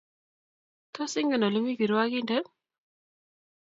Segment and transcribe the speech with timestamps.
[0.95, 2.45] Tos ingen ole mi kirwakindet?